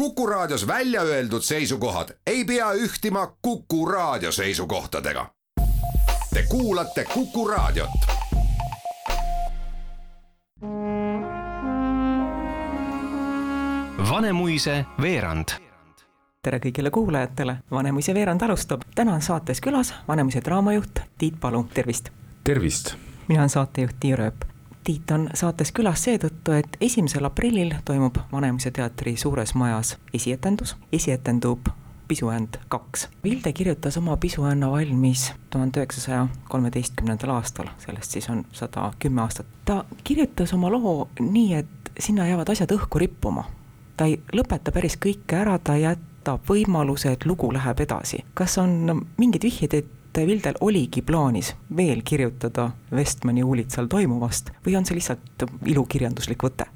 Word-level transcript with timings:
Kuku 0.00 0.26
Raadios 0.26 0.66
välja 0.66 1.02
öeldud 1.02 1.42
seisukohad 1.42 2.08
ei 2.26 2.44
pea 2.44 2.72
ühtima 2.72 3.36
Kuku 3.42 3.86
Raadio 3.86 4.32
seisukohtadega. 4.32 5.26
Te 6.34 6.42
kuulate 6.48 7.04
Kuku 7.04 7.48
Raadiot. 7.48 7.90
Vanemuise 14.10 14.84
veerand 15.02 15.48
tere 16.42 16.58
kõigile 16.58 16.90
kuulajatele, 16.90 17.56
Vanemuise 17.70 18.14
veerand 18.14 18.42
alustab. 18.42 18.80
täna 18.94 19.14
on 19.14 19.22
saates 19.22 19.60
külas 19.60 19.94
Vanemuise 20.08 20.40
draamajuht 20.44 21.00
Tiit 21.18 21.40
Palu, 21.40 21.68
tervist. 21.74 22.08
tervist. 22.44 22.94
mina 23.28 23.40
olen 23.40 23.50
saatejuht 23.50 23.96
Tiia 24.00 24.16
Rööp. 24.16 24.49
Tiit 24.84 25.10
on 25.10 25.28
saates 25.34 25.72
külas 25.76 26.04
seetõttu, 26.06 26.54
et 26.56 26.76
esimesel 26.80 27.24
aprillil 27.28 27.74
toimub 27.84 28.16
Vanemuise 28.32 28.70
teatri 28.70 29.16
suures 29.16 29.54
majas 29.54 29.98
esietendus. 30.14 30.76
esietendub 30.92 31.68
Pisuänd 32.10 32.56
kaks. 32.68 33.08
Vilde 33.24 33.52
kirjutas 33.52 33.96
oma 33.96 34.16
Pisuänna 34.16 34.70
valmis 34.70 35.32
tuhande 35.50 35.78
üheksasaja 35.78 36.26
kolmeteistkümnendal 36.48 37.30
aastal, 37.30 37.68
sellest 37.78 38.10
siis 38.10 38.30
on 38.30 38.44
sada 38.52 38.92
kümme 38.98 39.22
aastat. 39.22 39.46
ta 39.64 39.84
kirjutas 40.04 40.52
oma 40.54 40.70
loo 40.70 41.08
nii, 41.20 41.54
et 41.54 41.92
sinna 41.98 42.26
jäävad 42.26 42.48
asjad 42.48 42.72
õhku 42.72 42.98
rippuma. 42.98 43.44
ta 43.96 44.04
ei 44.04 44.20
lõpeta 44.32 44.72
päris 44.72 44.96
kõike 44.96 45.36
ära, 45.36 45.58
ta 45.58 45.76
jätab 45.76 46.40
võimaluse, 46.48 47.12
et 47.12 47.26
lugu 47.26 47.52
läheb 47.52 47.80
edasi. 47.80 48.24
kas 48.34 48.58
on 48.58 49.06
mingeid 49.16 49.42
vihjeid, 49.42 49.74
et 49.74 49.99
Vildel 50.18 50.56
oligi 50.60 51.02
plaanis 51.06 51.54
veel 51.76 52.02
kirjutada 52.04 52.70
Westmani 52.92 53.44
uulitsal 53.46 53.86
toimuvast 53.86 54.50
või 54.66 54.76
on 54.76 54.86
see 54.86 54.98
lihtsalt 54.98 55.46
ilukirjanduslik 55.70 56.42
võte? 56.42 56.66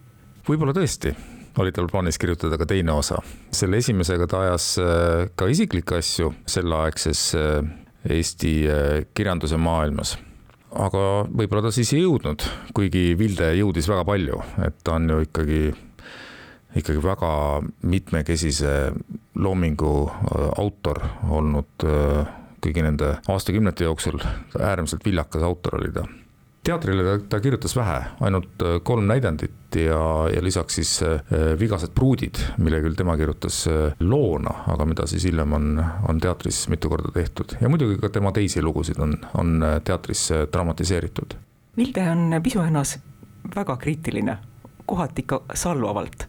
võib-olla 0.48 0.74
tõesti 0.76 1.14
oli 1.58 1.72
tal 1.72 1.88
plaanis 1.90 2.18
kirjutada 2.18 2.58
ka 2.58 2.66
teine 2.66 2.92
osa. 2.92 3.18
selle 3.52 3.78
esimesega 3.78 4.26
ta 4.26 4.42
ajas 4.46 4.68
äh, 4.78 5.30
ka 5.34 5.46
isiklikke 5.46 5.98
asju 6.02 6.34
selleaegses 6.46 7.24
äh, 7.38 7.72
Eesti 8.04 8.52
äh, 8.68 9.06
kirjanduse 9.14 9.56
maailmas. 9.56 10.18
aga 10.74 11.24
võib-olla 11.30 11.68
ta 11.68 11.72
siis 11.72 11.92
ei 11.94 12.02
jõudnud, 12.02 12.42
kuigi 12.74 13.14
Vilde 13.18 13.52
jõudis 13.54 13.88
väga 13.88 14.04
palju, 14.04 14.42
et 14.66 14.80
ta 14.84 14.96
on 14.98 15.08
ju 15.08 15.20
ikkagi, 15.28 15.60
ikkagi 16.74 17.02
väga 17.02 17.34
mitmekesise 17.82 18.74
loomingu 19.38 19.94
autor 20.58 20.98
olnud 21.30 21.86
kõigi 22.64 22.84
nende 22.84 23.16
aastakümnete 23.28 23.88
jooksul, 23.88 24.20
äärmiselt 24.58 25.04
viljakas 25.06 25.42
autor 25.46 25.80
oli 25.80 25.92
ta 25.94 26.06
teatrile 26.64 27.04
ta, 27.04 27.26
ta 27.28 27.40
kirjutas 27.40 27.76
vähe, 27.76 27.98
ainult 28.24 28.62
äh, 28.62 28.78
kolm 28.82 29.06
näidendit 29.08 29.76
ja, 29.76 30.00
ja 30.34 30.42
lisaks 30.44 30.78
siis 30.78 30.92
äh, 31.02 31.20
Vigased 31.60 31.92
pruudid, 31.94 32.40
mille 32.58 32.80
küll 32.84 32.96
tema 32.98 33.16
kirjutas 33.20 33.64
äh, 33.68 33.92
loona, 34.00 34.54
aga 34.72 34.86
mida 34.88 35.06
siis 35.10 35.26
hiljem 35.28 35.52
on, 35.52 35.68
on 36.08 36.20
teatris 36.20 36.64
mitu 36.72 36.90
korda 36.92 37.12
tehtud 37.14 37.56
ja 37.60 37.68
muidugi 37.68 37.98
ka 38.00 38.08
tema 38.14 38.32
teisi 38.32 38.62
lugusid 38.64 39.00
on, 39.04 39.16
on 39.34 39.56
teatris 39.84 40.28
dramatiseeritud. 40.52 41.36
Vilde 41.76 42.04
on 42.10 42.38
pisuhennas 42.42 42.98
väga 43.56 43.76
kriitiline, 43.76 44.38
kohati 44.86 45.24
ikka 45.24 45.42
salvavalt. 45.54 46.28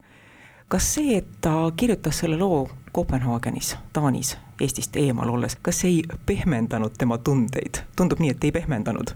kas 0.68 0.94
see, 0.96 1.18
et 1.18 1.28
ta 1.42 1.72
kirjutas 1.78 2.20
selle 2.20 2.38
loo 2.38 2.66
Kopenhaagenis, 2.96 3.74
Taanis, 3.94 4.38
Eestist 4.62 4.96
eemal 4.96 5.30
olles, 5.34 5.58
kas 5.60 5.84
ei 5.84 6.04
pehmendanud 6.26 6.96
tema 6.98 7.18
tundeid? 7.18 7.82
tundub 7.96 8.22
nii, 8.24 8.32
et 8.32 8.44
ei 8.48 8.54
pehmendanud 8.56 9.12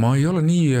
ma 0.00 0.14
ei 0.16 0.26
ole 0.26 0.42
nii 0.42 0.80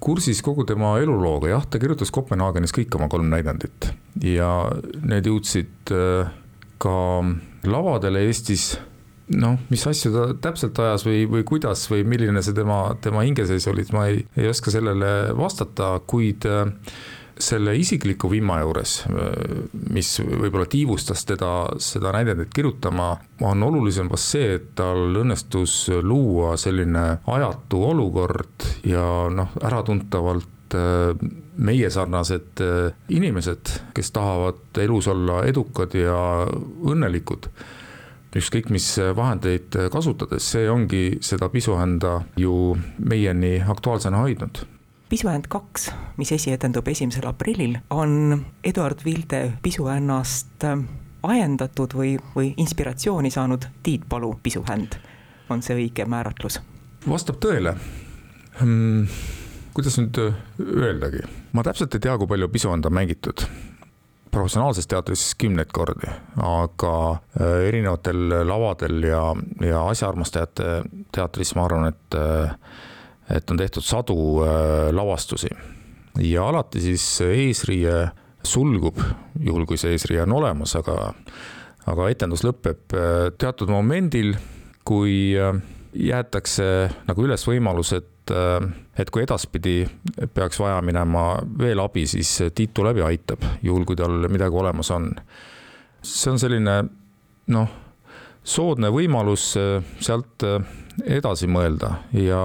kursis 0.00 0.40
kogu 0.44 0.64
tema 0.64 0.94
elulooga, 1.02 1.50
jah, 1.50 1.66
ta 1.66 1.80
kirjutas 1.82 2.12
Kopenhaagenis 2.14 2.72
kõik 2.76 2.94
oma 2.96 3.08
kolm 3.12 3.28
näidendit 3.32 3.90
ja 4.22 4.50
need 5.02 5.26
jõudsid 5.28 5.92
äh, 5.92 6.30
ka 6.78 6.96
lavadele 7.66 8.22
Eestis. 8.28 8.76
noh, 9.26 9.58
mis 9.74 9.82
asju 9.90 10.12
ta 10.14 10.24
täpselt 10.38 10.78
ajas 10.78 11.02
või, 11.02 11.24
või 11.26 11.42
kuidas 11.44 11.82
või 11.90 12.04
milline 12.06 12.42
see 12.46 12.54
tema, 12.54 12.94
tema 13.02 13.26
hingeseis 13.26 13.66
oli, 13.66 13.82
ma 13.92 14.06
ei, 14.06 14.22
ei 14.38 14.48
oska 14.48 14.70
sellele 14.70 15.34
vastata, 15.36 15.96
kuid 16.06 16.46
äh, 16.46 16.70
selle 17.38 17.74
isikliku 17.76 18.30
vimma 18.30 18.60
juures, 18.62 18.92
mis 19.92 20.10
võib-olla 20.24 20.66
tiivustas 20.70 21.24
teda 21.28 21.52
seda 21.82 22.12
näidendit 22.16 22.52
kirjutama, 22.54 23.10
on 23.44 23.62
olulisem 23.66 24.08
vast 24.10 24.36
see, 24.36 24.54
et 24.56 24.70
tal 24.78 25.20
õnnestus 25.22 25.78
luua 26.02 26.54
selline 26.60 27.06
ajatu 27.36 27.82
olukord 27.90 28.68
ja 28.88 29.04
noh, 29.32 29.56
äratuntavalt 29.62 30.76
äh, 30.76 31.26
meie 31.56 31.90
sarnased 31.92 32.62
äh, 32.64 32.92
inimesed, 33.12 33.74
kes 33.96 34.12
tahavad 34.16 34.80
elus 34.80 35.08
olla 35.12 35.42
edukad 35.48 35.96
ja 35.96 36.20
õnnelikud. 36.46 37.50
Ükskõik 38.36 38.68
mis 38.68 38.84
vahendeid 39.16 39.76
kasutades, 39.88 40.44
see 40.52 40.66
ongi 40.68 41.22
seda 41.24 41.48
pisuhända 41.48 42.18
ju 42.36 42.74
meieni 43.00 43.54
aktuaalsena 43.64 44.20
hoidnud 44.26 44.60
pisuänd 45.08 45.44
kaks, 45.48 45.90
mis 46.16 46.32
esietendub 46.32 46.88
esimesel 46.88 47.26
aprillil, 47.28 47.78
on 47.90 48.44
Eduard 48.64 49.04
Vilde 49.04 49.52
pisuännast 49.62 50.64
äh, 50.64 50.78
ajendatud 51.22 51.94
või, 51.94 52.16
või 52.34 52.54
inspiratsiooni 52.56 53.30
saanud 53.30 53.68
Tiit 53.82 54.08
Palu 54.08 54.34
pisuhänd. 54.42 54.98
on 55.48 55.62
see 55.62 55.76
õige 55.76 56.04
määratlus? 56.04 56.60
vastab 57.08 57.36
tõele 57.38 57.76
hmm,. 58.60 59.06
kuidas 59.74 59.98
nüüd 60.00 60.18
äh, 60.18 60.34
öeldagi, 60.58 61.22
ma 61.52 61.62
täpselt 61.62 61.94
ei 61.94 62.00
tea, 62.00 62.18
kui 62.18 62.26
palju 62.26 62.48
pisuhända 62.48 62.88
on 62.88 62.98
mängitud 62.98 63.46
professionaalses 64.30 64.86
teatris 64.86 65.34
kümneid 65.38 65.70
kordi, 65.72 66.10
aga 66.42 66.96
äh, 67.12 67.62
erinevatel 67.68 68.26
lavadel 68.48 69.06
ja, 69.06 69.22
ja 69.62 69.86
asjaarmastajate 69.88 70.82
teatris 71.14 71.54
ma 71.54 71.64
arvan, 71.70 71.94
et 71.94 72.20
et 73.30 73.50
on 73.50 73.58
tehtud 73.58 73.84
sadu 73.84 74.16
äh, 74.44 74.94
lavastusi 74.94 75.50
ja 76.22 76.48
alati 76.48 76.80
siis 76.80 77.04
eesriie 77.26 78.06
sulgub, 78.46 78.98
juhul 79.42 79.66
kui 79.66 79.78
see 79.80 79.96
eesriie 79.96 80.22
on 80.22 80.36
olemas, 80.38 80.76
aga, 80.78 81.10
aga 81.90 82.10
etendus 82.12 82.44
lõpeb 82.46 82.94
äh, 82.94 83.14
teatud 83.38 83.72
momendil, 83.72 84.36
kui 84.86 85.34
äh, 85.34 85.56
jäetakse 85.96 86.68
nagu 87.08 87.24
üles 87.24 87.42
võimalus, 87.48 87.94
et, 87.96 88.30
et 88.98 89.10
kui 89.14 89.22
edaspidi 89.22 89.86
peaks 90.34 90.58
vaja 90.60 90.80
minema 90.84 91.38
veel 91.58 91.80
abi, 91.80 92.02
siis 92.10 92.34
Tiit 92.54 92.74
tuleb 92.76 92.98
ja 93.00 93.06
aitab, 93.08 93.40
juhul 93.64 93.86
kui 93.88 93.96
tal 93.96 94.26
midagi 94.28 94.58
olemas 94.60 94.90
on. 94.92 95.06
see 96.02 96.34
on 96.34 96.38
selline 96.42 96.74
noh, 97.54 97.70
soodne 98.44 98.90
võimalus 98.92 99.54
sealt 100.04 100.44
edasi 101.06 101.48
mõelda 101.48 101.94
ja 102.12 102.42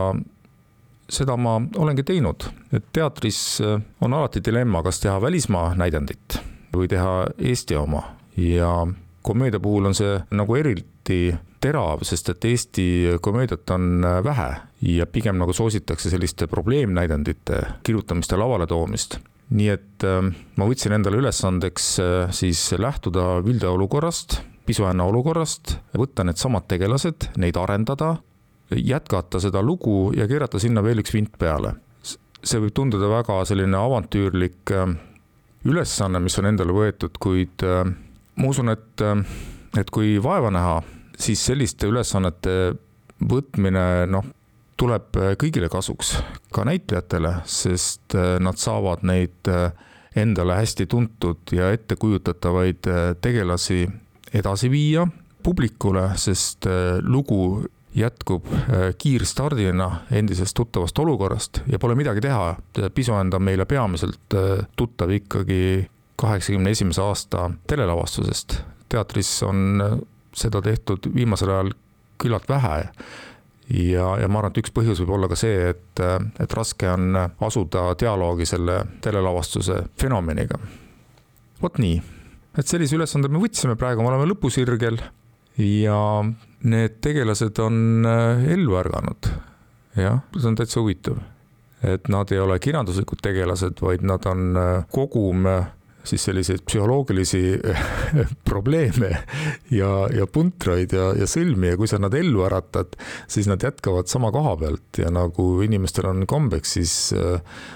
seda 1.12 1.36
ma 1.38 1.58
olengi 1.78 2.06
teinud, 2.08 2.48
et 2.74 2.90
teatris 2.96 3.42
äh, 3.64 3.78
on 4.02 4.16
alati 4.16 4.42
dilemma, 4.44 4.84
kas 4.86 5.02
teha 5.04 5.20
välismaa 5.22 5.74
näidendit 5.80 6.40
või 6.76 6.88
teha 6.92 7.16
Eesti 7.38 7.76
oma 7.76 8.04
ja 8.40 8.88
komöödia 9.22 9.60
puhul 9.60 9.90
on 9.90 9.98
see 9.98 10.16
nagu 10.32 10.56
eriti 10.56 11.34
terav, 11.62 12.06
sest 12.08 12.32
et 12.32 12.48
Eesti 12.48 12.86
komöödiat 13.22 13.76
on 13.76 14.06
äh, 14.08 14.22
vähe 14.24 14.54
ja 14.88 15.06
pigem 15.06 15.38
nagu 15.42 15.54
soositakse 15.54 16.10
selliste 16.10 16.48
probleemnäidendite 16.48 17.62
kirjutamist 17.84 18.32
ja 18.32 18.40
lavale 18.40 18.68
toomist. 18.68 19.20
nii 19.52 19.68
et 19.68 20.08
äh, 20.08 20.32
ma 20.56 20.70
võtsin 20.70 20.96
endale 20.96 21.20
ülesandeks 21.20 21.92
siis 22.32 22.72
lähtuda 22.80 23.44
Vilde 23.46 23.68
olukorrast, 23.68 24.40
Pisuhänna 24.66 25.04
olukorrast, 25.10 25.74
võtta 25.98 26.24
needsamad 26.24 26.68
tegelased, 26.70 27.32
neid 27.42 27.58
arendada 27.58 28.14
jätkata 28.76 29.40
seda 29.40 29.62
lugu 29.62 30.12
ja 30.16 30.28
keerata 30.28 30.60
sinna 30.60 30.84
veel 30.84 31.02
üks 31.04 31.14
vint 31.16 31.38
peale. 31.40 31.76
see 32.42 32.58
võib 32.58 32.74
tunduda 32.74 33.06
väga 33.06 33.36
selline 33.46 33.78
avantüürlik 33.78 34.72
äh, 34.74 34.96
ülesanne, 35.70 36.18
mis 36.20 36.40
on 36.42 36.48
endale 36.50 36.74
võetud, 36.74 37.20
kuid 37.22 37.62
äh, 37.62 37.84
ma 38.36 38.48
usun, 38.50 38.72
et, 38.74 39.02
äh, 39.06 39.22
et 39.78 39.92
kui 39.94 40.16
vaeva 40.24 40.50
näha, 40.50 40.80
siis 41.22 41.44
selliste 41.46 41.92
ülesannete 41.92 42.74
võtmine, 43.22 44.08
noh, 44.10 44.26
tuleb 44.82 45.14
kõigile 45.38 45.70
kasuks, 45.70 46.16
ka 46.50 46.66
näitlejatele, 46.66 47.36
sest 47.46 48.16
nad 48.42 48.58
saavad 48.58 49.04
neid 49.06 49.46
endale 50.18 50.56
hästi 50.58 50.88
tuntud 50.90 51.54
ja 51.54 51.68
ettekujutatavaid 51.76 52.90
tegelasi 53.22 53.84
edasi 54.34 54.72
viia 54.74 55.06
publikule, 55.46 56.08
sest 56.18 56.66
lugu 57.06 57.62
jätkub 57.96 58.46
äh, 58.54 58.60
kiirstardina 58.98 59.92
endisest 60.12 60.56
tuttavast 60.56 61.00
olukorrast 61.00 61.62
ja 61.68 61.80
pole 61.80 61.96
midagi 61.96 62.22
teha. 62.22 62.56
Pisuänd 62.94 63.34
on 63.34 63.44
meile 63.44 63.66
peamiselt 63.66 64.36
äh, 64.36 64.66
tuttav 64.76 65.10
ikkagi 65.10 65.88
kaheksakümne 66.16 66.70
esimese 66.70 67.02
aasta 67.02 67.50
telelavastusest. 67.68 68.62
teatris 68.90 69.44
on 69.44 69.82
äh, 69.82 69.98
seda 70.34 70.62
tehtud 70.62 71.12
viimasel 71.16 71.50
ajal 71.50 71.74
küllalt 72.18 72.50
vähe. 72.50 72.90
ja, 73.70 74.18
ja 74.22 74.28
ma 74.28 74.40
arvan, 74.40 74.52
et 74.52 74.64
üks 74.64 74.72
põhjus 74.72 75.02
võib 75.02 75.16
olla 75.16 75.28
ka 75.32 75.36
see, 75.36 75.70
et, 75.70 76.00
et 76.40 76.54
raske 76.54 76.90
on 76.92 77.16
asuda 77.18 77.92
dialoogi 78.00 78.46
selle 78.46 78.84
telelavastuse 79.02 79.84
fenomeniga. 80.00 80.60
vot 81.62 81.78
nii 81.78 82.02
et 82.58 82.68
sellise 82.68 82.96
ülesande 82.96 83.30
me 83.32 83.40
võtsime, 83.40 83.78
praegu 83.80 84.04
me 84.04 84.12
oleme 84.12 84.28
lõpusirgel 84.32 85.00
ja 85.58 86.26
need 86.64 87.02
tegelased 87.02 87.60
on 87.60 88.06
äh, 88.06 88.54
ellu 88.54 88.78
ärganud. 88.80 89.32
jah, 89.96 90.22
see 90.38 90.48
on 90.48 90.56
täitsa 90.56 90.80
huvitav, 90.80 91.20
et 91.84 92.08
nad 92.12 92.32
ei 92.32 92.40
ole 92.40 92.60
kirjanduslikud 92.64 93.20
tegelased, 93.24 93.82
vaid 93.84 94.06
nad 94.08 94.26
on 94.30 94.58
äh, 94.58 94.74
kogum 94.94 95.46
äh, 95.50 95.66
siis 96.08 96.24
selliseid 96.24 96.64
psühholoogilisi 96.66 97.60
probleeme 98.50 99.12
ja, 99.72 99.92
ja 100.10 100.26
puntraid 100.26 100.96
ja, 100.98 101.12
ja 101.14 101.28
sõlmi. 101.30 101.70
Ja 101.70 101.78
kui 101.78 101.90
sa 101.92 102.00
nad 102.02 102.16
ellu 102.18 102.42
äratad, 102.48 102.96
siis 103.30 103.46
nad 103.52 103.62
jätkavad 103.62 104.10
sama 104.10 104.32
koha 104.34 104.56
pealt. 104.64 104.98
Ja 104.98 105.12
nagu 105.14 105.52
inimestel 105.62 106.10
on 106.10 106.26
kombeks, 106.26 106.74
siis 106.80 106.96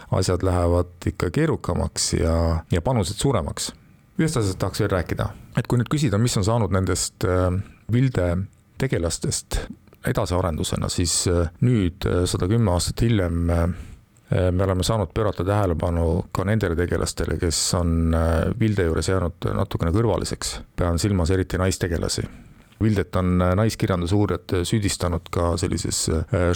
asjad 0.10 0.48
lähevad 0.48 1.12
ikka 1.14 1.30
keerukamaks 1.38 2.14
ja, 2.18 2.38
ja 2.74 2.82
panused 2.82 3.22
suuremaks 3.22 3.76
ühest 4.20 4.38
asjast 4.40 4.60
tahaks 4.60 4.84
veel 4.84 4.92
rääkida, 4.94 5.30
et 5.60 5.68
kui 5.68 5.80
nüüd 5.80 5.90
küsida, 5.92 6.20
mis 6.22 6.36
on 6.40 6.46
saanud 6.48 6.74
nendest 6.76 7.26
äh, 7.28 7.50
Vilde 7.92 8.30
tegelastest 8.82 9.60
edasiarendusena, 10.08 10.90
siis 10.92 11.26
äh, 11.32 11.50
nüüd 11.66 12.08
äh, 12.08 12.24
sada 12.30 12.50
kümme 12.52 12.76
aastat 12.76 13.06
hiljem 13.06 13.46
me 14.26 14.64
oleme 14.66 14.82
saanud 14.84 15.12
pöörata 15.14 15.44
tähelepanu 15.46 16.26
ka 16.34 16.44
nendele 16.50 16.74
tegelastele, 16.76 17.36
kes 17.38 17.60
on 17.78 18.10
Vilde 18.58 18.88
juures 18.88 19.06
jäänud 19.12 19.46
natukene 19.54 19.92
kõrvaliseks. 19.94 20.56
pean 20.76 20.98
silmas 21.00 21.30
eriti 21.30 21.60
naistegelasi. 21.62 22.24
Vildet 22.82 23.16
on 23.22 23.38
naiskirjanduse 23.38 24.18
uurijad 24.18 24.56
süüdistanud 24.66 25.30
ka 25.32 25.52
sellises 25.62 26.08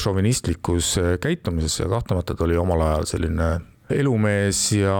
šovinistlikus 0.01 0.95
käitumises 1.21 1.79
ja 1.79 1.87
kahtlemata 1.93 2.33
ta 2.33 2.43
oli 2.43 2.57
omal 2.57 2.81
ajal 2.87 3.05
selline 3.13 3.51
elumees 4.01 4.71
ja 4.73 4.97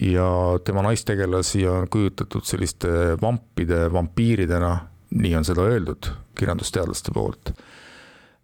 ja 0.00 0.58
tema 0.64 0.82
naistegelasi 0.82 1.66
on 1.68 1.88
kujutatud 1.88 2.44
selliste 2.44 2.88
vampide, 3.22 3.92
vampiiridena, 3.92 4.78
nii 5.10 5.34
on 5.36 5.44
seda 5.44 5.66
öeldud 5.68 6.10
kirjandusteadlaste 6.38 7.12
poolt. 7.14 7.52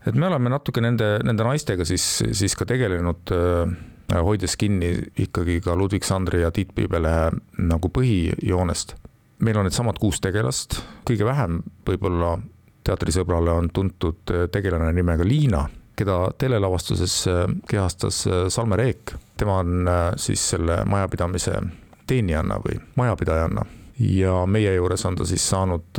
et 0.06 0.14
me 0.14 0.26
oleme 0.26 0.50
natuke 0.50 0.80
nende, 0.80 1.16
nende 1.24 1.44
naistega 1.44 1.84
siis, 1.84 2.04
siis 2.32 2.56
ka 2.56 2.66
tegelenud, 2.66 3.32
äh, 3.32 4.22
hoides 4.22 4.56
kinni 4.56 4.92
ikkagi 5.18 5.60
ka 5.60 5.76
Ludvig 5.76 6.04
Sandri 6.04 6.42
ja 6.42 6.50
Tiit 6.50 6.74
Piibelehe 6.74 7.30
nagu 7.58 7.88
põhijoonest. 7.88 8.94
meil 9.38 9.56
on 9.56 9.66
needsamad 9.68 9.98
kuus 9.98 10.20
tegelast, 10.20 10.82
kõige 11.08 11.24
vähem 11.24 11.62
võib-olla 11.88 12.36
teatrisõbrale 12.84 13.50
on 13.50 13.70
tuntud 13.70 14.36
tegelane 14.52 14.92
nimega 14.92 15.24
Liina 15.24 15.66
keda 15.96 16.30
telelavastuses 16.38 17.26
äh, 17.28 17.44
kehastas 17.68 18.26
äh, 18.26 18.48
Salmer 18.48 18.80
Eek. 18.80 19.14
tema 19.36 19.58
on 19.58 19.88
äh, 19.88 20.12
siis 20.16 20.50
selle 20.50 20.84
majapidamise 20.84 21.60
teenijanna 22.06 22.58
või 22.64 22.80
majapidajanna 22.96 23.64
ja 23.98 24.46
meie 24.46 24.74
juures 24.74 25.06
on 25.06 25.16
ta 25.16 25.24
siis 25.26 25.48
saanud 25.48 25.98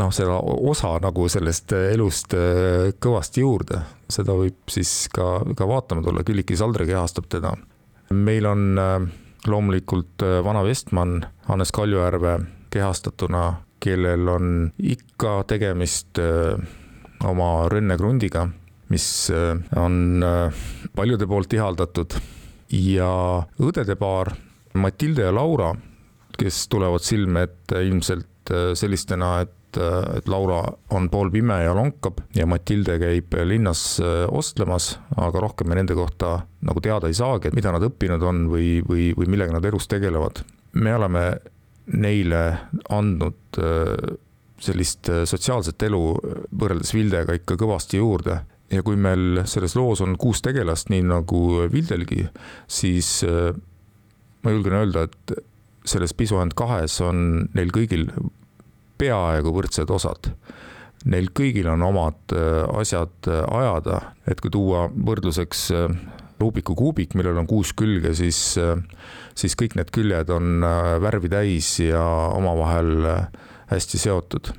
noh, 0.00 0.12
seda 0.12 0.38
osa 0.42 0.94
nagu 1.04 1.28
sellest 1.28 1.72
elust 1.76 2.32
kõvasti 3.04 3.44
juurde, 3.44 3.82
seda 4.10 4.32
võib 4.34 4.72
siis 4.72 5.06
ka, 5.12 5.44
ka 5.56 5.68
vaatama 5.68 6.02
tulla, 6.02 6.24
Külliki 6.24 6.56
Saldre 6.56 6.88
kehastab 6.88 7.28
teda. 7.28 7.52
meil 8.10 8.46
on 8.46 8.80
loomulikult 9.46 10.24
Vana 10.44 10.64
Vestman 10.64 11.20
Hannes 11.46 11.72
Kaljujärve 11.72 12.38
kehastatuna, 12.70 13.44
kellel 13.78 14.28
on 14.28 14.72
ikka 14.78 15.42
tegemist 15.46 16.18
oma 17.28 17.50
Rõnne 17.68 18.00
Grundiga 18.00 18.48
mis 18.88 19.30
äh, 19.30 19.56
on 19.76 20.22
äh, 20.22 20.52
paljude 20.94 21.26
poolt 21.26 21.52
ihaldatud 21.56 22.16
ja 22.70 23.10
õdede 23.62 23.96
paar 23.98 24.34
Matilde 24.76 25.26
ja 25.26 25.34
Laura, 25.34 25.72
kes 26.36 26.66
tulevad 26.68 27.04
silme 27.04 27.46
ette 27.48 27.82
ilmselt 27.86 28.52
äh, 28.52 28.72
sellistena, 28.78 29.38
et 29.44 29.52
et 29.76 30.28
Laura 30.32 30.62
on 30.96 31.10
poolpime 31.12 31.58
ja 31.60 31.74
lonkab 31.76 32.22
ja 32.32 32.46
Matilde 32.48 32.94
käib 32.96 33.34
linnas 33.44 33.98
ostlemas, 34.32 34.86
aga 35.20 35.42
rohkem 35.42 35.68
me 35.68 35.76
nende 35.76 35.92
kohta 35.92 36.30
nagu 36.64 36.80
teada 36.80 37.10
ei 37.10 37.18
saagi, 37.18 37.50
et 37.50 37.58
mida 37.58 37.74
nad 37.74 37.84
õppinud 37.84 38.24
on 38.24 38.38
või, 38.48 38.78
või, 38.86 39.10
või 39.18 39.28
millega 39.34 39.52
nad 39.52 39.68
elus 39.68 39.84
tegelevad. 39.92 40.40
me 40.80 40.94
oleme 40.96 41.26
neile 41.92 42.40
andnud 42.88 43.60
sellist 44.64 45.12
sotsiaalset 45.28 45.82
elu 45.90 46.02
võrreldes 46.56 46.94
Vildega 46.96 47.36
ikka 47.36 47.60
kõvasti 47.60 48.00
juurde 48.00 48.38
ja 48.72 48.82
kui 48.86 48.98
meil 48.98 49.42
selles 49.48 49.76
loos 49.78 50.02
on 50.04 50.16
kuus 50.20 50.42
tegelast, 50.44 50.90
nii 50.90 51.04
nagu 51.06 51.42
Vildelgi, 51.72 52.26
siis 52.70 53.20
äh, 53.26 53.52
ma 54.42 54.54
julgen 54.54 54.78
öelda, 54.80 55.06
et 55.06 55.36
selles 55.86 56.14
Pisuand 56.18 56.56
kahes 56.58 56.98
on 57.04 57.46
neil 57.54 57.70
kõigil 57.74 58.08
peaaegu 58.98 59.52
võrdsed 59.54 59.90
osad. 59.92 60.32
Neil 61.06 61.28
kõigil 61.36 61.68
on 61.70 61.84
omad 61.86 62.34
äh, 62.34 62.64
asjad 62.80 63.30
äh, 63.30 63.44
ajada, 63.54 64.00
et 64.26 64.42
kui 64.42 64.52
tuua 64.54 64.88
võrdluseks 64.90 65.68
Rubiku 66.36 66.74
kuubik, 66.76 67.14
millel 67.16 67.38
on 67.40 67.46
kuus 67.48 67.70
külge, 67.72 68.10
siis, 68.12 68.38
siis 69.40 69.54
kõik 69.56 69.72
need 69.78 69.88
küljed 69.88 70.28
on 70.34 70.66
värvi 71.00 71.30
täis 71.32 71.70
ja 71.80 72.02
omavahel 72.36 73.06
hästi 73.70 74.02
seotud. 74.02 74.50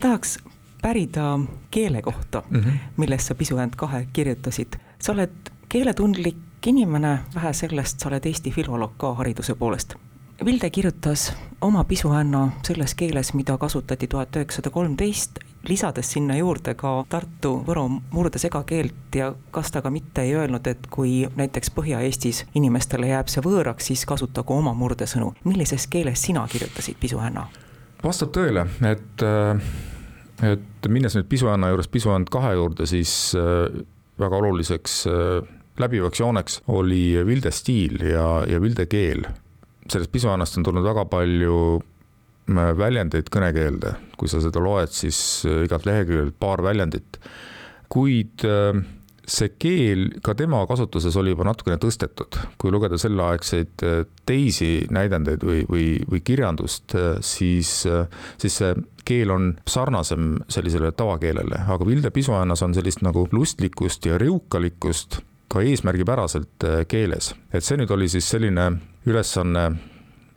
tahaks 0.00 0.38
pärida 0.82 1.38
keele 1.70 2.02
kohta 2.02 2.42
mm, 2.50 2.60
-hmm. 2.60 2.72
millest 2.96 3.26
sa 3.26 3.34
Pisujäänd 3.34 3.72
kahe 3.76 4.06
kirjutasid. 4.12 4.68
sa 4.98 5.12
oled 5.12 5.30
keeletundlik 5.68 6.36
inimene, 6.66 7.18
vähe 7.34 7.52
sellest, 7.52 8.00
sa 8.00 8.08
oled 8.08 8.26
Eesti 8.26 8.50
filoloog 8.50 8.92
ka 8.96 9.14
hariduse 9.14 9.54
poolest. 9.54 9.94
Vilde 10.44 10.70
kirjutas 10.70 11.32
oma 11.60 11.84
pisuhänna 11.84 12.48
selles 12.62 12.94
keeles, 12.94 13.34
mida 13.34 13.58
kasutati 13.58 14.06
tuhat 14.06 14.36
üheksasada 14.36 14.70
kolmteist, 14.70 15.38
lisades 15.68 16.12
sinna 16.12 16.36
juurde 16.36 16.74
ka 16.74 17.04
Tartu, 17.08 17.64
Võro 17.66 17.88
murdesekakeelt 18.10 19.14
ja 19.14 19.34
kas 19.50 19.70
ta 19.70 19.82
ka 19.82 19.90
mitte 19.90 20.22
ei 20.22 20.34
öelnud, 20.34 20.66
et 20.66 20.86
kui 20.90 21.28
näiteks 21.36 21.70
Põhja-Eestis 21.70 22.44
inimestele 22.54 23.08
jääb 23.08 23.28
see 23.28 23.42
võõraks, 23.42 23.90
siis 23.90 24.06
kasutagu 24.06 24.54
oma 24.54 24.74
murdesõnu. 24.74 25.34
millises 25.44 25.86
keeles 25.86 26.22
sina 26.22 26.46
kirjutasid 26.48 26.96
pisuhänna? 27.00 27.46
vastab 28.04 28.30
tõele, 28.30 28.66
et 28.82 29.22
äh 29.22 29.62
et 30.46 30.88
minnes 30.88 31.14
nüüd 31.16 31.28
pisuanna 31.30 31.72
juurest 31.72 31.90
pisuand 31.92 32.30
kahe 32.32 32.54
juurde, 32.58 32.86
siis 32.86 33.12
äh, 33.38 33.66
väga 34.20 34.40
oluliseks 34.40 34.98
äh, 35.10 35.48
läbivaks 35.78 36.20
jooneks 36.20 36.60
oli 36.74 37.02
Vilde 37.26 37.52
stiil 37.54 38.02
ja, 38.02 38.44
ja 38.46 38.60
Vilde 38.62 38.86
keel. 38.86 39.26
sellest 39.88 40.12
pisuannast 40.12 40.58
on 40.58 40.66
tulnud 40.68 40.84
väga 40.84 41.06
palju 41.10 41.58
äh, 41.78 42.70
väljendeid 42.78 43.30
kõnekeelde, 43.34 43.94
kui 44.18 44.30
sa 44.30 44.42
seda 44.44 44.62
loed, 44.62 44.92
siis 44.94 45.18
igalt 45.64 45.86
leheküljelt 45.88 46.38
paar 46.38 46.62
väljendit. 46.62 47.18
kuid 47.88 48.44
see 49.28 49.50
keel 49.60 50.06
ka 50.24 50.32
tema 50.34 50.62
kasutuses 50.66 51.16
oli 51.20 51.34
juba 51.34 51.44
natukene 51.44 51.76
tõstetud, 51.82 52.38
kui 52.56 52.72
lugeda 52.72 52.96
selleaegseid 53.00 53.84
teisi 54.26 54.70
näidendeid 54.94 55.44
või, 55.44 55.64
või, 55.68 55.88
või 56.08 56.22
kirjandust, 56.24 56.96
siis, 57.20 57.72
siis 58.40 58.56
see 58.62 58.72
keel 59.08 59.32
on 59.32 59.50
sarnasem 59.68 60.36
sellisele 60.52 60.92
tavakeelele, 60.96 61.64
aga 61.68 61.86
Vilde 61.86 62.10
Pisuäänas 62.10 62.62
on 62.64 62.76
sellist 62.76 63.04
nagu 63.04 63.26
lustlikkust 63.32 64.08
ja 64.08 64.18
riukalikkust 64.20 65.20
ka 65.48 65.62
eesmärgipäraselt 65.64 66.64
äh, 66.64 66.82
keeles. 66.88 67.32
et 67.52 67.64
see 67.64 67.78
nüüd 67.80 67.92
oli 67.94 68.08
siis 68.08 68.28
selline 68.28 68.70
ülesanne 69.08 69.70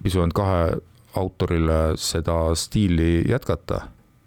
Pisuäänd 0.02 0.34
kahe 0.34 0.78
autorile 1.20 1.98
seda 2.00 2.56
stiili 2.56 3.24
jätkata. 3.30 3.82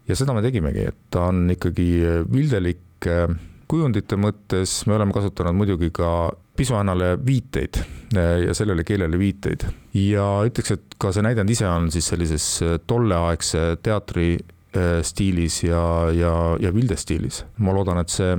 ja 0.09 0.16
seda 0.16 0.35
me 0.37 0.42
tegimegi, 0.42 0.85
et 0.92 0.97
ta 1.11 1.30
on 1.33 1.49
ikkagi 1.50 1.88
vildelik 2.33 3.09
äh, 3.09 3.33
kujundite 3.68 4.16
mõttes, 4.21 4.83
me 4.88 4.97
oleme 4.99 5.14
kasutanud 5.14 5.56
muidugi 5.56 5.90
ka 5.94 6.09
pisuannale 6.56 7.14
viiteid 7.26 7.78
äh, 8.16 8.40
ja 8.47 8.54
sellele 8.54 8.85
keelele 8.87 9.18
viiteid 9.18 9.66
ja 9.99 10.26
ütleks, 10.47 10.75
et 10.76 10.99
ka 10.99 11.12
see 11.14 11.25
näidend 11.26 11.50
ise 11.50 11.66
on 11.68 11.90
siis 11.94 12.09
sellises 12.12 12.49
äh, 12.62 12.76
tolleaegse 12.87 13.64
teatri 13.83 14.28
äh, 14.38 15.00
stiilis 15.02 15.62
ja, 15.66 15.83
ja, 16.14 16.35
ja 16.61 16.75
Vilde 16.75 16.99
stiilis. 17.00 17.44
ma 17.59 17.75
loodan, 17.75 18.02
et 18.02 18.14
see 18.14 18.37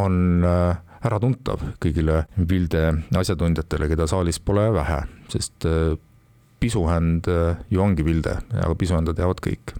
on 0.00 0.42
äratuntav 1.04 1.62
kõigile 1.82 2.24
Vilde 2.50 2.88
asjatundjatele, 3.14 3.88
keda 3.92 4.08
saalis 4.10 4.40
pole 4.42 4.66
vähe, 4.74 5.04
sest 5.30 5.68
pisuhänd 6.58 7.28
ju 7.70 7.82
ongi 7.84 8.02
Vilde, 8.06 8.38
aga 8.56 8.74
pisuhända 8.80 9.14
teavad 9.14 9.42
kõik 9.44 9.76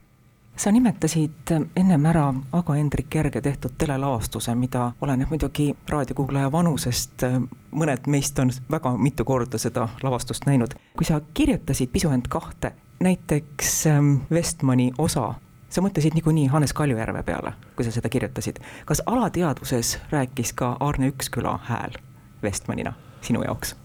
sa 0.57 0.71
nimetasid 0.71 1.51
ennem 1.77 2.07
ära 2.07 2.35
Ago 2.53 2.73
Hendrik 2.73 3.15
Järge 3.15 3.41
tehtud 3.41 3.75
telelavastuse, 3.79 4.55
mida 4.55 4.93
oleneb 5.01 5.31
muidugi 5.31 5.75
raadiokuulaja 5.89 6.53
vanusest, 6.53 7.27
mõned 7.75 8.07
meist 8.07 8.39
on 8.39 8.53
väga 8.71 8.97
mitu 8.97 9.25
korda 9.25 9.59
seda 9.59 9.89
lavastust 10.03 10.47
näinud. 10.47 10.75
kui 10.97 11.05
sa 11.05 11.21
kirjutasid 11.35 11.91
Pisuend 11.93 12.29
kahte, 12.29 12.73
näiteks 13.01 13.85
Vestmani 14.31 14.89
ähm, 14.89 14.95
osa, 14.99 15.35
sa 15.69 15.83
mõtlesid 15.83 16.15
niikuinii 16.15 16.47
Hannes 16.47 16.73
Kaljujärve 16.73 17.23
peale, 17.23 17.53
kui 17.77 17.85
sa 17.85 17.91
seda 17.91 18.09
kirjutasid. 18.09 18.59
kas 18.85 19.03
alateadvuses 19.07 19.99
rääkis 20.11 20.53
ka 20.53 20.77
Arne 20.81 21.09
Üksküla 21.09 21.59
hääl 21.65 21.99
Vestmanina 22.43 22.93
sinu 23.21 23.43
jaoks? 23.43 23.77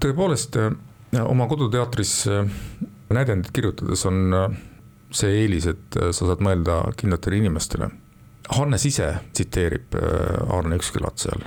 tõepoolest, 0.00 0.56
äh, 0.56 1.24
oma 1.24 1.46
koduteatris 1.46 2.28
äh, 2.28 2.50
näidendit 3.10 3.50
kirjutades 3.52 4.06
on 4.06 4.34
äh, 4.34 4.58
see 5.16 5.42
eelis, 5.42 5.68
et 5.72 5.98
äh, 6.00 6.12
sa 6.12 6.28
saad 6.28 6.44
mõelda 6.44 6.82
kindlatele 6.98 7.42
inimestele. 7.42 7.90
Hannes 8.52 8.84
ise 8.88 9.08
tsiteerib 9.32 9.94
Aarne 9.94 10.76
Ükskülat 10.76 11.22
seal 11.22 11.44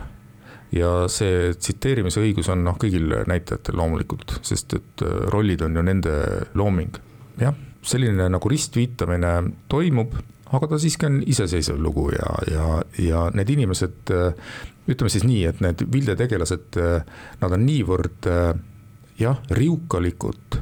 ja 0.76 1.06
see 1.12 1.52
tsiteerimise 1.54 2.22
õigus 2.24 2.50
on 2.52 2.64
noh, 2.66 2.78
kõigil 2.80 3.12
näitajatel 3.30 3.78
loomulikult, 3.80 4.38
sest 4.48 4.76
et 4.78 5.04
rollid 5.32 5.62
on 5.66 5.76
ju 5.78 5.84
nende 5.86 6.14
looming. 6.58 6.98
jah, 7.40 7.56
selline 7.86 8.30
nagu 8.32 8.50
ristviitamine 8.50 9.34
toimub, 9.72 10.16
aga 10.56 10.70
ta 10.72 10.80
siiski 10.82 11.08
on 11.10 11.20
iseseisev 11.28 11.80
lugu 11.82 12.10
ja, 12.16 12.32
ja, 12.52 12.68
ja 13.02 13.26
need 13.36 13.52
inimesed, 13.56 14.14
ütleme 14.88 15.12
siis 15.12 15.26
nii, 15.28 15.44
et 15.52 15.62
need 15.64 15.84
Vilde 15.92 16.16
tegelased, 16.20 16.80
nad 17.42 17.56
on 17.58 17.66
niivõrd 17.68 18.30
jah, 19.20 19.42
riukalikud, 19.60 20.60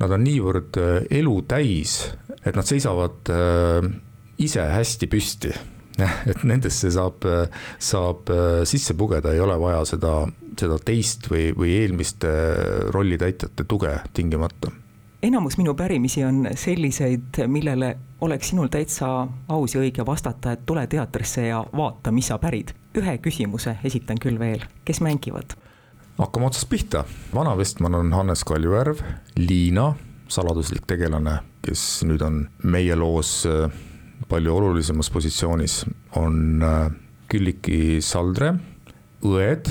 nad 0.00 0.10
on 0.16 0.24
niivõrd 0.26 0.78
elu 1.10 1.36
täis, 1.48 1.98
et 2.44 2.56
nad 2.56 2.66
seisavad 2.66 3.30
ise 4.42 4.64
hästi 4.74 5.08
püsti 5.10 5.52
et 6.30 6.42
nendesse 6.42 6.90
saab, 6.90 7.22
saab 7.78 8.32
sisse 8.66 8.96
pugeda, 8.98 9.30
ei 9.30 9.42
ole 9.44 9.54
vaja 9.62 9.84
seda, 9.94 10.14
seda 10.58 10.78
teist 10.82 11.30
või, 11.30 11.52
või 11.54 11.76
eelmiste 11.84 12.32
rollitäitjate 12.94 13.68
tuge 13.70 13.92
tingimata 14.16 14.72
enamus 15.24 15.56
minu 15.56 15.74
pärimisi 15.74 16.24
on 16.24 16.48
selliseid, 16.54 17.38
millele 17.46 17.96
oleks 18.20 18.50
sinul 18.52 18.68
täitsa 18.68 19.08
aus 19.48 19.74
ja 19.74 19.80
õige 19.80 20.04
vastata, 20.06 20.52
et 20.52 20.66
tule 20.66 20.86
teatrisse 20.86 21.46
ja 21.46 21.62
vaata, 21.76 22.12
mis 22.12 22.28
sa 22.28 22.38
pärid. 22.38 22.74
ühe 22.94 23.16
küsimuse 23.18 23.78
esitan 23.84 24.20
küll 24.22 24.38
veel, 24.38 24.62
kes 24.84 25.00
mängivad? 25.00 25.56
Hakkame 26.18 26.46
otsast 26.46 26.68
pihta, 26.70 27.04
vana 27.34 27.56
Vestman 27.58 27.94
on 27.94 28.12
Hannes 28.12 28.44
Kaljujärv, 28.44 29.00
Liina, 29.36 29.92
saladuslik 30.28 30.86
tegelane, 30.86 31.40
kes 31.64 32.04
nüüd 32.06 32.22
on 32.22 32.44
meie 32.62 32.94
loos 32.96 33.42
palju 34.28 34.54
olulisemas 34.56 35.10
positsioonis 35.10 35.84
on 36.16 36.62
äh, 36.62 36.92
Külliki 37.28 38.00
Saldre, 38.04 38.54
õed, 39.24 39.70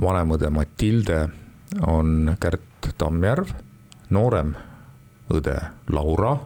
vanemõde 0.00 0.50
Matilde 0.54 1.26
on 1.86 2.32
Kärt 2.40 2.90
Tammjärv, 2.98 3.50
noorem 4.14 4.54
õde 5.32 5.56
Laura 5.92 6.36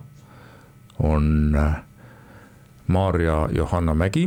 on 0.99 1.56
äh, 1.56 1.80
Maarja 2.90 3.44
Johanna 3.54 3.94
Mägi 3.94 4.26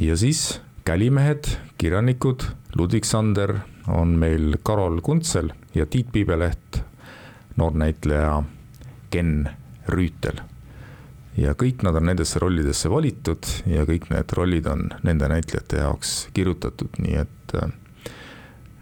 ja 0.00 0.16
siis 0.16 0.60
kälimehed, 0.88 1.50
kirjanikud, 1.78 2.46
Ludvig 2.78 3.04
Sander 3.04 3.58
on 3.88 4.16
meil 4.18 4.56
Karol 4.62 5.00
Kuntsel 5.00 5.50
ja 5.74 5.86
Tiit 5.86 6.12
Piibeleht, 6.12 6.82
noornäitleja 7.56 8.42
Ken 9.10 9.48
Rüütel 9.88 10.40
ja 11.36 11.54
kõik 11.58 11.82
nad 11.86 11.96
on 11.96 12.06
nendesse 12.10 12.40
rollidesse 12.42 12.90
valitud 12.92 13.48
ja 13.70 13.86
kõik 13.88 14.10
need 14.12 14.34
rollid 14.36 14.66
on 14.68 14.88
nende 15.06 15.28
näitlejate 15.32 15.80
jaoks 15.80 16.16
kirjutatud, 16.36 17.00
nii 17.02 17.16
et 17.22 17.56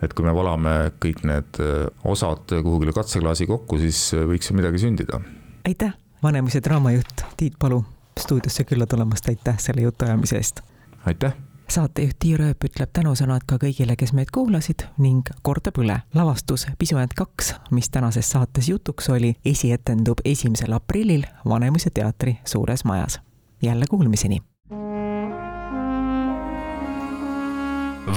et 0.03 0.15
kui 0.17 0.25
me 0.25 0.33
valame 0.35 0.93
kõik 1.03 1.23
need 1.29 1.61
osad 2.09 2.51
kuhugile 2.51 2.95
katseklaasi 2.97 3.47
kokku, 3.51 3.79
siis 3.83 4.15
võiks 4.15 4.51
ju 4.51 4.57
midagi 4.57 4.81
sündida. 4.83 5.21
aitäh, 5.69 5.95
Vanemuise 6.23 6.61
draamajuht 6.65 7.25
Tiit 7.37 7.59
Palu 7.59 7.85
stuudiosse 8.19 8.65
külla 8.65 8.87
tulemast, 8.87 9.29
aitäh 9.29 9.59
selle 9.59 9.87
jutuajamise 9.87 10.37
eest! 10.37 10.61
aitäh! 11.07 11.50
Saatejuht 11.71 12.17
Tiir 12.19 12.43
Ööp 12.43 12.65
ütleb 12.67 12.91
tänusõnad 12.93 13.45
ka 13.47 13.57
kõigile, 13.63 13.97
kes 13.99 14.13
meid 14.17 14.31
kuulasid 14.35 14.87
ning 14.99 15.29
kordab 15.43 15.79
üle. 15.79 16.01
lavastus 16.15 16.67
Pisuänd 16.79 17.15
kaks, 17.17 17.55
mis 17.71 17.91
tänases 17.91 18.31
saates 18.31 18.69
jutuks 18.69 19.09
oli, 19.09 19.35
esietendub 19.45 20.21
esimesel 20.25 20.73
aprillil 20.73 21.25
Vanemuise 21.45 21.91
teatri 21.91 22.39
suures 22.45 22.85
majas. 22.85 23.21
jälle 23.63 23.85
kuulmiseni. 23.91 24.39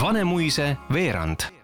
Vanemuise 0.02 0.78
veerand 0.94 1.63